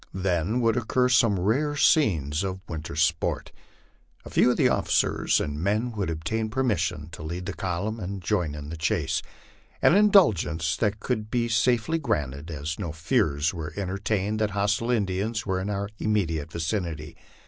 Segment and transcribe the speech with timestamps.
[0.17, 3.51] Then would occur some rare scenes of winter sport:
[4.25, 8.19] a few of the officers and men would obtain permission to lead the column and
[8.19, 9.21] join in the chase
[9.79, 14.89] an indulg ence that could be safely granted, as no fears were entertained that hostile
[14.89, 17.15] In dians were in our immediate vicinity.